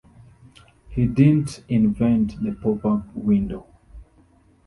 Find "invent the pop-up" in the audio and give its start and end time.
1.69-3.15